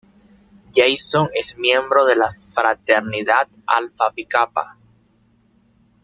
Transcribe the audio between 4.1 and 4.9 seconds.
Kappa.